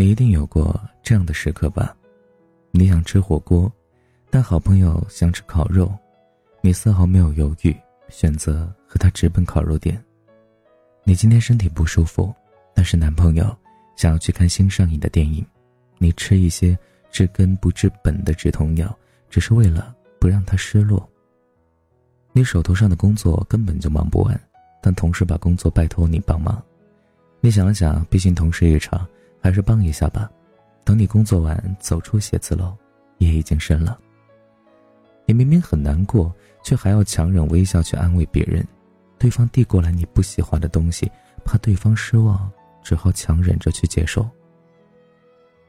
[0.00, 1.94] 你一定有过这样的时刻吧？
[2.70, 3.70] 你想吃火锅，
[4.30, 5.94] 但好朋友想吃烤肉，
[6.62, 7.76] 你丝毫没有犹豫，
[8.08, 10.02] 选择和他直奔烤肉店。
[11.04, 12.34] 你今天身体不舒服，
[12.74, 13.54] 但是男朋友
[13.94, 15.44] 想要去看新上映的电影，
[15.98, 16.74] 你吃一些
[17.10, 21.06] 治根不治本的止痛药，只是为了不让他失落。
[22.32, 24.40] 你手头上的工作根本就忙不完，
[24.80, 26.58] 但同事把工作拜托你帮忙，
[27.42, 29.06] 你想了想，毕竟同事一场，
[29.40, 30.30] 还是帮一下吧。
[30.84, 32.76] 等你工作完走出写字楼，
[33.18, 33.98] 夜已经深了。
[35.26, 38.66] 你明明很难过，却还要强忍微笑去安慰别人。
[39.18, 41.10] 对方递过来你不喜欢的东西，
[41.44, 42.50] 怕对方失望，
[42.82, 44.28] 只好强忍着去接受。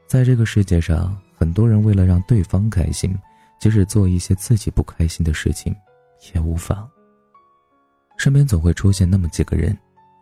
[0.06, 3.16] 在这个世界上，很多人为了让对方开心，
[3.60, 5.74] 即使做一些自己不开心的事情。
[6.32, 6.88] 也无妨。
[8.16, 9.76] 身边总会出现那么几个人，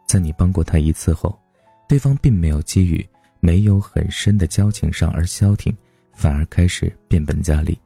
[0.08, 1.38] 在你帮过他一次后，
[1.86, 3.06] 对方并没有给予
[3.40, 5.76] 没有很深的交情上而消停，
[6.12, 7.78] 反而开始变本加厉，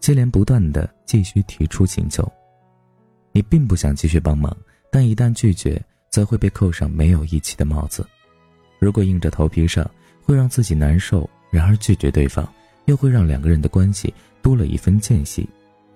[0.00, 2.30] 接连不断的继续提出请求。
[3.32, 4.54] 你并不想继续帮忙，
[4.90, 8.06] 但一旦拒绝，则会被扣上没有义气的帽子。
[8.78, 9.88] 如果硬着头皮上，
[10.22, 12.46] 会让自己难受；然而拒绝对方，
[12.86, 14.12] 又会让两个人的关系
[14.42, 15.48] 多了一份间隙。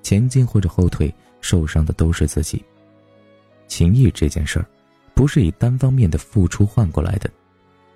[0.02, 1.12] 前进或者后退。
[1.44, 2.64] 受伤的都是自己。
[3.66, 4.66] 情谊这件事儿，
[5.12, 7.28] 不是以单方面的付出换过来的，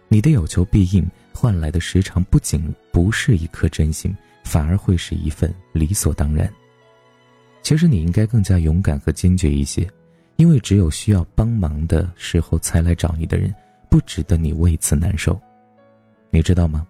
[0.08, 6.50] 你的有求必应换来的时常不仅不是一颗真心，反而会是一份理所当然。
[7.62, 9.88] 其实你应该更加勇敢和坚决一些，
[10.36, 13.54] 因为只有需要帮忙的时候才来找你的人，
[13.90, 15.40] 不值得你为此难受。
[16.30, 16.86] 你知道吗？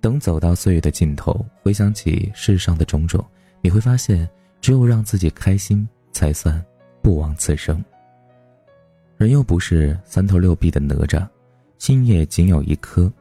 [0.00, 3.24] 等走到岁月的尽头，回想起世上的种种，
[3.60, 4.28] 你会发现。
[4.60, 6.64] 只有让自己开心，才算
[7.02, 7.84] 不枉此生。
[9.18, 11.28] 人又不是三头六臂的哪吒，
[11.84, 13.12] 今夜仅有一颗，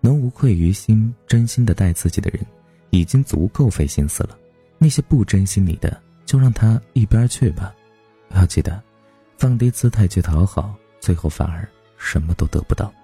[0.00, 2.46] 能无愧于心、真心的待自己的人，
[2.90, 4.38] 已经足够费心思了。
[4.78, 7.74] 那些不珍惜你的，就让他一边去吧。
[8.36, 8.80] 要记得，
[9.36, 12.94] 放低姿态去讨好，最后反而什么都得不到。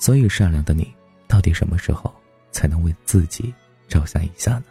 [0.00, 0.90] 所以，善良的你，
[1.28, 2.10] 到底什么时候
[2.52, 3.52] 才能为自己
[3.86, 4.64] 着想一下呢？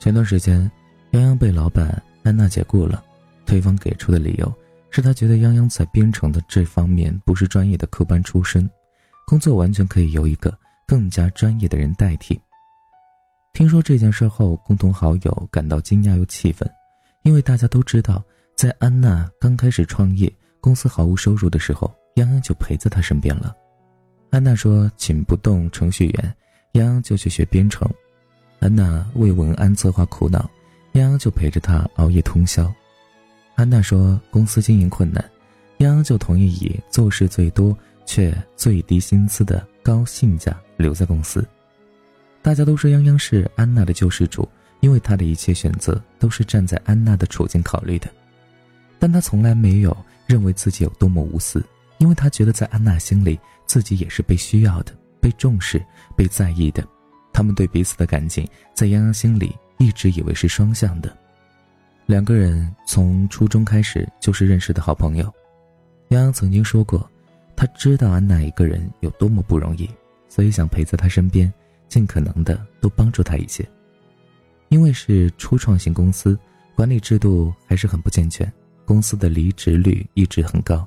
[0.00, 0.70] 前段时间。
[1.10, 3.04] 洋洋被老板安娜解雇了，
[3.44, 4.50] 对方给出的理由
[4.96, 8.66] 是他觉得泱泱在编程的这方面不是专业的科班出身，
[9.26, 12.40] 工作完全可以由一个更加专业的人代替。
[13.52, 16.66] 听说这件事后，共同好友感到惊讶又气愤，
[17.24, 18.24] 因为大家都知道，
[18.56, 23.54] 在安娜刚开始创业、公司毫无收入的时候，泱泱就陪在她身边了。
[24.30, 26.34] 安娜说请不动程序员，
[26.72, 27.86] 泱泱就去学编程。
[28.60, 30.48] 安娜为文案策划苦恼。
[30.94, 32.72] 泱泱就陪着他熬夜通宵。
[33.56, 35.24] 安娜说公司经营困难，
[35.78, 41.42] 泱泱就同意以做事最多却最低薪资的高性价留在公司。
[42.42, 44.46] 大家都说泱泱是安娜的救世主，
[44.80, 48.08] 因为他的一切选择都是站在安娜的处境考虑的。
[48.98, 49.96] 但他从来没有
[50.26, 51.64] 认为自己有多么无私，
[51.96, 55.82] 因为他觉得在安娜心里，自己也是被需要的、被重视、
[56.14, 56.86] 被在意的。
[57.32, 59.56] 他们对彼此的感情，在泱泱心里。
[59.78, 61.14] 一直以为是双向的，
[62.06, 65.32] 两个人从初中开始就是认识的好朋友。
[66.10, 67.10] 杨洋曾经说过，
[67.56, 69.90] 他知道安娜一个人有多么不容易，
[70.28, 71.52] 所以想陪在她身边，
[71.88, 73.68] 尽可能的多帮助她一些。
[74.68, 76.38] 因为是初创型公司，
[76.76, 78.50] 管理制度还是很不健全，
[78.84, 80.86] 公司的离职率一直很高。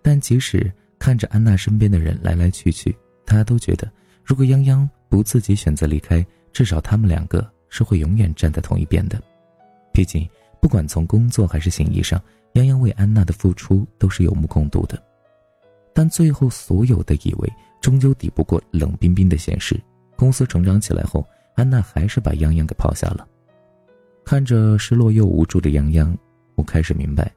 [0.00, 2.96] 但即使看着安娜身边的人来来去去，
[3.26, 3.90] 他都觉得，
[4.24, 7.50] 如果泱泱不自己选择离开，至少他们两个。
[7.74, 9.18] 是会永远站在同一边的，
[9.94, 10.28] 毕竟
[10.62, 12.22] 不管从工作还是行医上，
[12.54, 14.96] 泱泱为安娜的付出都是有目共睹的。
[15.92, 19.78] 但最后，所有的以为终究抵不过冷冰冰的现实。
[20.14, 23.26] 公司成长起来后，安娜还是把泱泱给抛下了。
[24.24, 26.16] 看着失落又无助的泱泱，
[26.54, 27.28] 我开始明白，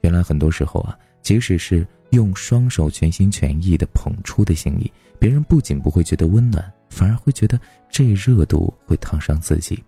[0.00, 6.64] 原来很多时候啊，即使是用双手全心全意的捧出的心意，别人不仅不会觉得温暖。
[6.88, 9.80] 反而会觉得这热度会烫伤自己。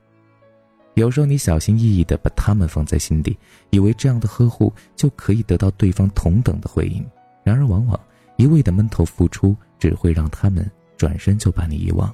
[0.95, 3.39] 有时候你小心翼翼地把他们放在心底，
[3.71, 7.05] 以为这样的呵护就可以得到对方同等的回应。
[7.43, 7.99] 然而，往往
[8.37, 12.13] 一味的闷头付出，只会让他们转身就把你遗忘，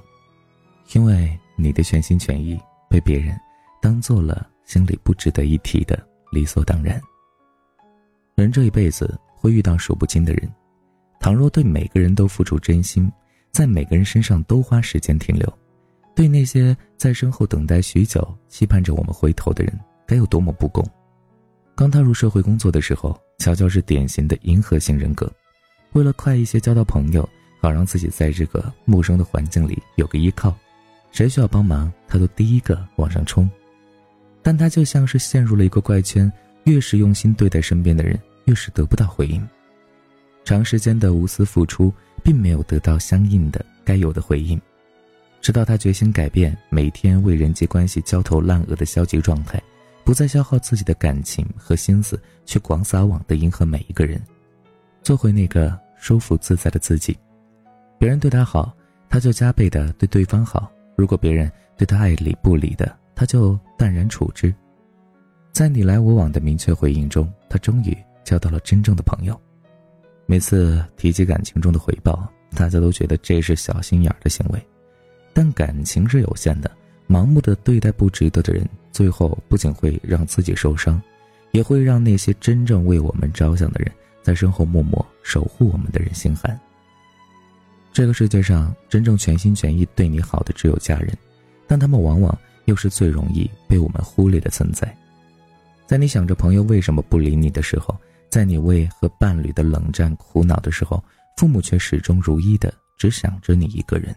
[0.93, 2.59] 因为你的全心全意
[2.89, 3.37] 被别人
[3.81, 7.01] 当做了心里不值得一提的理所当然。
[8.35, 10.49] 人这一辈子会遇到数不清的人，
[11.19, 13.11] 倘若对每个人都付出真心。
[13.51, 15.51] 在每个人身上都花时间停留，
[16.15, 20.85] 对那些在身后等待许久、期盼着我们回头的人，该有多么不公！
[21.75, 25.31] 刚踏入社会工作的时候，乔乔是典型的迎合型人格，
[25.93, 27.27] 为了快一些交到朋友，
[27.61, 30.53] 好让自己在这个陌生的环境里有个依靠。
[31.11, 33.49] 谁需要帮忙，他都第一个往上冲。
[34.41, 36.31] 但他就像是陷入了一个怪圈，
[36.65, 39.47] 越是用心对待身边的人，越是得不到回应。
[40.43, 44.59] 长时间的无私付出，并没有得到相应的该有的回应。
[45.41, 49.61] 直到他决心改变每天为人际关系焦头烂额的消极状态，
[50.03, 54.21] 不再消耗自己的感情和心思去广撒网的迎合每一个人，
[55.01, 57.17] 做回那个舒服自在的自己。
[57.97, 58.73] 别人对他好，
[59.09, 64.53] 他就加倍的对对方好；如果别人对他爱理不理的，他就淡然处之。
[65.51, 69.39] 在你来我往的明确回应中，他终于交到了真正的朋友。
[70.25, 74.67] 每次提及感情中的回报，大家都觉得这是小心眼的行为，
[75.33, 76.69] 但感情是有限的，
[77.07, 81.01] 盲目的对待不值得的人，最后不仅会让自己受伤，
[81.51, 83.91] 也会让那些真正为我们着想的人，
[84.21, 86.59] 在身后默默守护我们的人心寒。
[87.91, 91.17] 这个世界上真正全心全意对你好的只有家人，
[91.67, 94.95] 但他们往往又是最容易被我们忽略的存在。
[95.87, 97.97] 在你想着朋友为什么不理你的时候，
[98.29, 101.03] 在你为和伴侣的冷战苦恼的时候，
[101.35, 104.15] 父母却始终如一的只想着你一个人。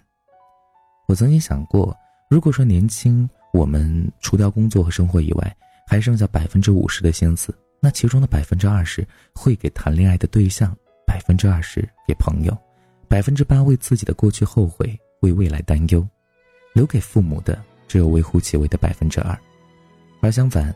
[1.12, 1.94] 我曾经想过，
[2.30, 5.56] 如果说年轻我们除掉工作和生活以外，
[5.86, 10.74] 还剩下百分之五十的心思，那其中的百分之二十会给谈恋爱的对象，
[11.06, 12.58] 百分之二十给朋友，
[13.08, 16.02] 百分之八为自己的过去后悔，为未来担忧，
[16.72, 19.38] 留给父母的只有微乎其微的百分之二，
[20.22, 20.74] 而相反。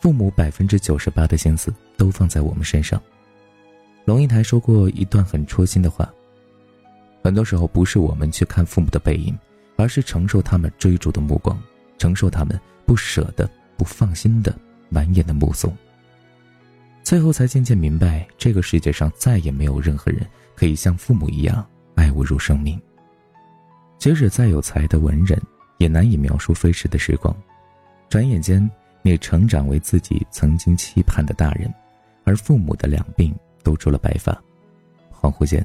[0.00, 3.00] 父母百分之九十八的心思都放在我们身上。
[4.04, 6.12] 龙应台说过一段很戳心的话：
[7.22, 9.36] 很多时候不是我们去看父母的背影，
[9.76, 11.60] 而是承受他们追逐的目光，
[11.98, 14.56] 承受他们不舍得、不放心的
[14.88, 15.74] 满眼的目送。
[17.02, 21.64] 最后才渐渐明白，这个世界上再也没有任何人可以像父母一样
[21.94, 22.80] 爱我如生命。
[23.98, 25.40] 即使再有才的文人，
[25.78, 27.34] 也难以描述飞逝的时光，
[28.08, 28.68] 转眼间。
[29.02, 31.72] 你成长为自己曾经期盼的大人，
[32.24, 33.32] 而父母的两鬓
[33.62, 34.32] 都出了白发。
[35.12, 35.64] 恍惚间，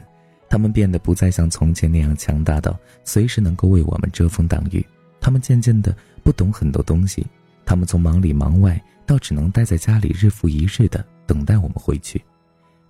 [0.51, 4.85] 他们变得不再像从前那样强大到随时能够为我们遮风挡雨。
[5.21, 5.95] 他们渐渐的
[6.25, 7.25] 不懂很多东西，
[7.65, 12.21] 他们从忙里忙外到只能待在家里日复一日的等待我们回去。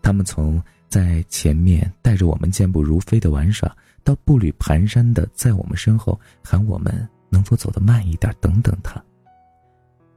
[0.01, 0.59] 他们从
[0.89, 3.71] 在前面带着我们健步如飞的玩耍，
[4.03, 8.99] 到步履蹒跚的在我们身后喊我们能否走得慢一点，等等他。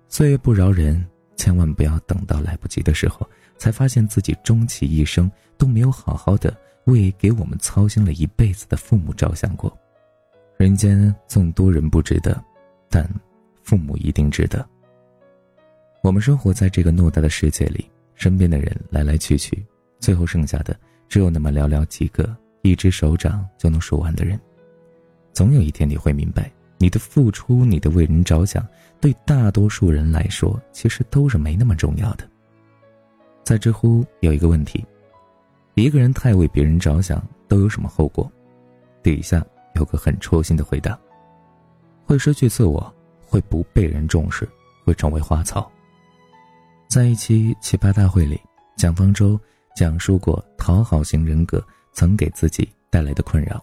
[0.08, 1.06] 岁月不饶人，
[1.36, 6.56] 千万不要等到来不及的时候，才发现自己终其一生都没有好好的
[6.86, 9.76] 为给我们操心了一辈子的父母着想过。
[10.56, 12.42] 人间纵多人不值得，
[12.88, 13.08] 但
[13.62, 14.64] 父母一定值得。
[16.02, 19.64] 我们生活在这个偌大的世界里，身边的人来来去去，
[19.98, 20.76] 最后剩下的
[21.08, 24.38] 只有那么寥寥几个，一只手掌就能数完的人。
[25.32, 26.50] 总有一天你会明白。
[26.76, 28.66] 你的付出，你的为人着想，
[29.00, 32.28] 对大多数人来说，其实都是没那么重要的。
[33.42, 34.84] 在知乎有一个问题：
[35.74, 38.30] 一个人太为别人着想，都有什么后果？
[39.02, 39.44] 底下
[39.74, 40.96] 有个很戳心的回答：
[42.04, 44.48] 会失去自我，会不被人重视，
[44.84, 45.70] 会成为花草。
[46.88, 48.40] 在一期奇葩大会里，
[48.76, 49.38] 蒋方舟
[49.74, 51.60] 讲述过讨好型人格
[51.92, 53.62] 曾给自己带来的困扰。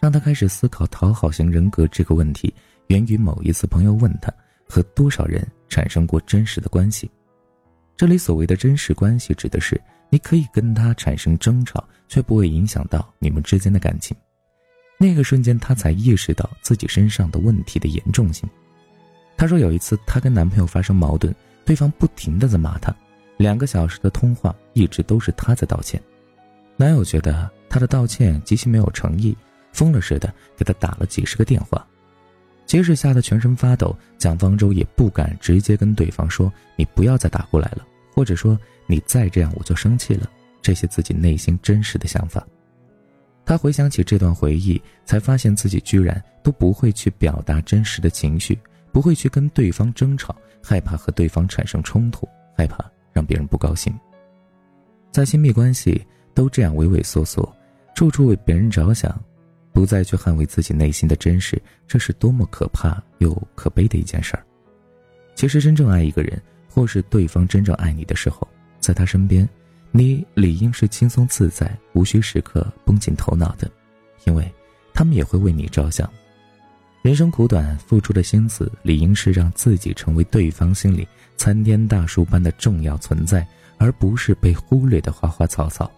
[0.00, 2.52] 让他开始思考讨好型人格这个问题，
[2.88, 4.32] 源于某一次朋友问他
[4.68, 7.08] 和多少人产生过真实的关系。
[7.96, 14.14] 这里所谓的真实关系，指的是你可以跟他产生争吵，却不会影响到你们之间的感情。
[14.98, 18.46] 那个瞬间，他才意识到自己身上的问题的严重性。
[19.36, 22.94] 他说，有一次她跟男朋友发生矛盾，对方不停的在骂她，
[23.38, 25.98] 两个小时的通话一直都是她在道歉。
[26.76, 29.34] 男友觉得她的道歉极其没有诚意。
[29.72, 31.86] 疯了似的给他打了几十个电话，
[32.66, 38.58] 即使吓得全身发抖，蒋方舟也不敢直接跟对方说：“你不要再打过来了。”或者说
[38.90, 40.28] ：“你再这样我就生气了。”
[40.60, 42.46] 这些自己内心真实的想法。
[43.46, 48.58] 他回想起这段回忆，才发现自己居然都不会去表达真实的情绪，
[48.92, 53.92] 不会去跟对方争吵，害怕和对方产生冲突，害怕让别人不高兴。
[55.10, 57.50] 在亲密关系都这样畏畏缩缩，
[57.94, 59.18] 处处为别人着想。
[59.72, 64.44] 不再去捍卫自己内心的真实，这是多么可怕又可悲的一件事儿。
[65.36, 68.46] 其实，真正爱一个人，或是对方真正爱你的时候，
[68.80, 69.48] 在他身边，
[69.92, 73.70] 你理应是轻松自在，无需时刻绷紧头脑的，
[74.24, 74.52] 因为
[74.92, 76.10] 他们也会为你着想。
[77.02, 81.06] 人生苦短，付出的心思理应是让自己成为对方心里
[81.36, 83.46] 参天大树般的重要存在，
[83.78, 85.90] 而不是被忽略的花花草草。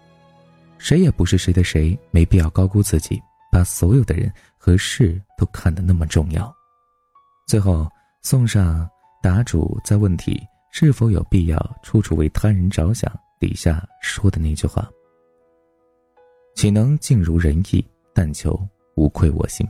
[0.78, 3.20] 谁也不是谁的谁，没必要高估自己，
[3.50, 6.52] 把所有的人和事都看得那么重要。
[7.48, 7.90] 最后
[8.22, 8.88] 送上
[9.20, 10.40] 答主在问题
[10.74, 14.90] 是否有必要处处为他人着想底下说的那句话：
[16.54, 18.58] 岂能尽如人意，但求
[18.94, 19.68] 无愧我心。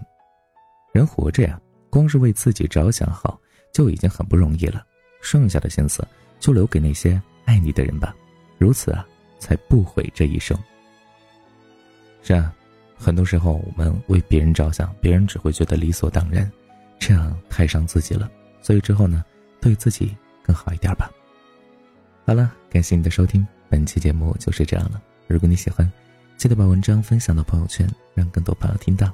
[0.95, 3.37] 人活着呀，光是为自己着想好
[3.73, 4.87] 就已经很不容易了，
[5.21, 6.07] 剩下的心思
[6.39, 8.15] 就留给那些爱你的人吧，
[8.57, 9.05] 如此啊，
[9.41, 10.57] 才不悔这一生。
[12.23, 12.55] 是啊，
[12.97, 16.49] 很多时候我们为别人着想，别人只会觉得理所当然，
[17.01, 18.31] 这样太伤自己了。
[18.61, 19.25] 所以之后呢，
[19.61, 21.11] 对自己更好一点吧。
[22.25, 25.03] 好了，感谢你的收听，本期节目就是这样了。
[25.27, 25.91] 如果你喜欢，
[26.37, 29.13] 记得把文章分享到朋友圈，让更多朋友听到。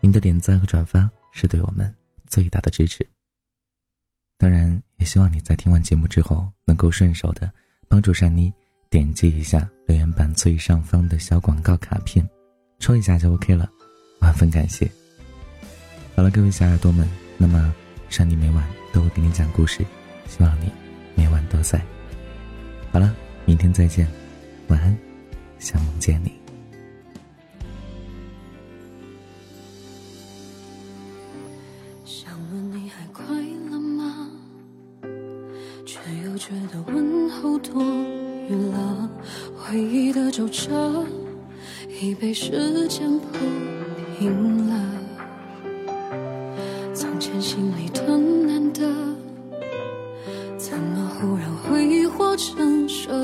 [0.00, 1.92] 您的点赞和转发是对我们
[2.26, 3.06] 最大的支持。
[4.38, 7.50] 当然，也希望你在听完节目之后，能够顺手的
[7.88, 8.52] 帮助珊妮
[8.90, 12.28] 点击一下留言板最上方的小广告卡片。
[12.78, 13.70] 戳一下就 OK 了，
[14.20, 14.90] 万分感谢。
[16.14, 17.08] 好了，各位小耳朵们，
[17.38, 17.74] 那么
[18.10, 19.84] 珊妮每晚都会给你讲故事，
[20.28, 20.70] 希望你
[21.14, 21.80] 每晚都在。
[22.92, 23.14] 好了，
[23.44, 24.06] 明天再见，
[24.68, 24.96] 晚安，
[25.58, 26.32] 想梦见你。
[32.04, 33.24] 想问你还快
[33.70, 34.28] 乐吗？
[35.84, 37.82] 却又觉得问候多
[38.48, 39.10] 余了，
[39.56, 41.04] 回忆的皱褶。
[41.98, 43.26] 已被时间铺
[44.18, 44.74] 平了，
[46.94, 48.35] 从前心里疼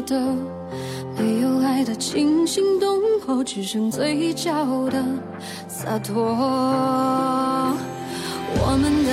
[0.06, 0.21] 的？
[1.18, 4.50] 没有爱的惊心动魄，只剩嘴角
[4.88, 5.04] 的
[5.68, 6.14] 洒脱。
[8.54, 9.11] 我们的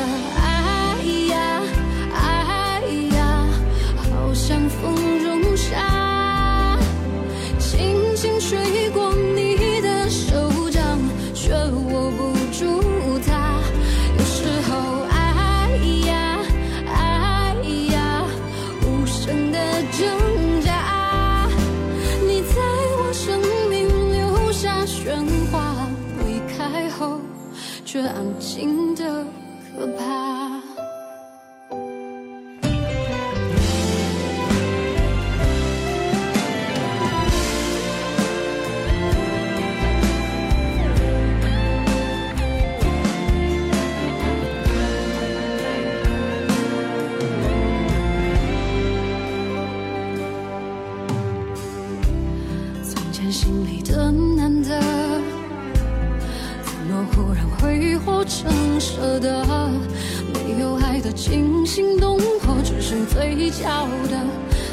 [61.40, 64.18] 惊心动魄，只剩嘴角的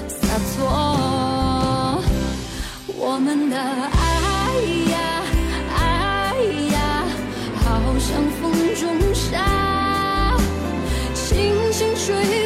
[0.08, 2.02] 洒脱。
[2.98, 5.22] 我们的爱呀
[5.78, 6.34] 爱
[6.74, 7.04] 呀，
[7.62, 7.64] 好
[8.00, 10.36] 像风中沙，
[11.14, 12.45] 轻轻吹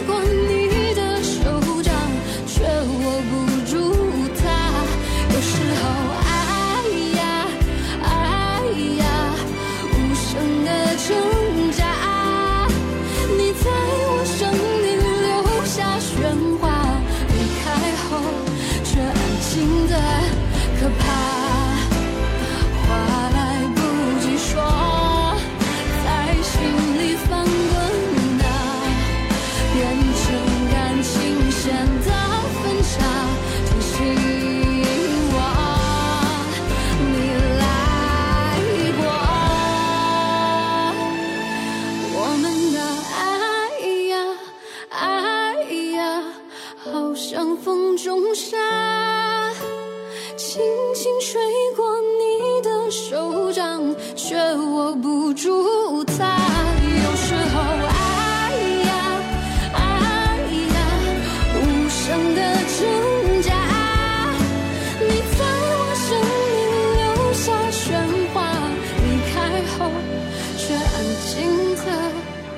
[71.20, 71.84] 心的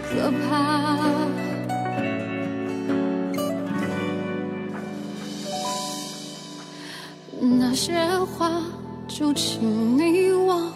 [0.08, 0.48] 可怕。
[7.40, 7.92] 那些
[8.24, 8.62] 话，
[9.08, 10.72] 就请你忘。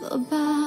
[0.00, 0.63] 了吧。